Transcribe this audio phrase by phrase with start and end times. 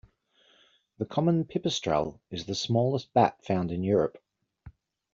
[0.97, 4.17] The common pipistrelle is the smallest bat found in Europe.